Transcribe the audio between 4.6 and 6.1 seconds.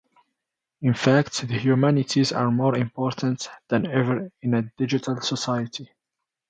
digital society.